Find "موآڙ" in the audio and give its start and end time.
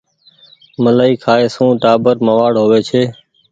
2.25-2.51